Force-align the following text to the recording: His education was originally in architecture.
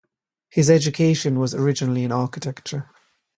His 0.49 0.71
education 0.71 1.37
was 1.37 1.53
originally 1.53 2.03
in 2.03 2.11
architecture. 2.11 2.89